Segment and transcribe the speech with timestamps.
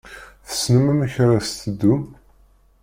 [0.47, 2.03] Tessnem amek ara s-teddum.